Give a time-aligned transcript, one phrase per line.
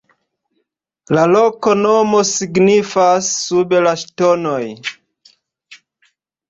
[1.17, 4.61] La loknomo signifas: "sub la ŝtonoj".